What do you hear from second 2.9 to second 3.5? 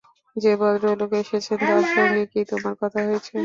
হয়েছে?